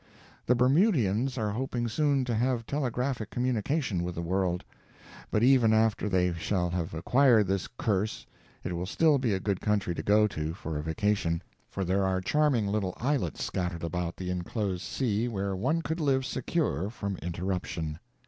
The 0.47 0.55
Bermudians 0.55 1.37
are 1.37 1.51
hoping 1.51 1.87
soon 1.87 2.25
to 2.25 2.33
have 2.33 2.65
telegraphic 2.65 3.29
communication 3.29 4.01
with 4.01 4.15
the 4.15 4.23
world. 4.23 4.63
But 5.29 5.43
even 5.43 5.73
after 5.73 6.09
they 6.09 6.33
shall 6.33 6.71
have 6.71 6.95
acquired 6.95 7.45
this 7.45 7.67
curse 7.67 8.25
it 8.63 8.73
will 8.75 8.87
still 8.87 9.19
be 9.19 9.31
a 9.35 9.39
good 9.39 9.61
country 9.61 9.93
to 9.93 10.01
go 10.01 10.25
to 10.25 10.55
for 10.55 10.79
a 10.79 10.83
vacation, 10.83 11.43
for 11.69 11.85
there 11.85 12.03
are 12.03 12.19
charming 12.19 12.65
little 12.65 12.95
islets 12.97 13.43
scattered 13.43 13.83
about 13.83 14.17
the 14.17 14.31
inclosed 14.31 14.81
sea 14.81 15.27
where 15.27 15.55
one 15.55 15.83
could 15.83 15.99
live 15.99 16.25
secure 16.25 16.89
from 16.89 17.17
interruption. 17.17 17.99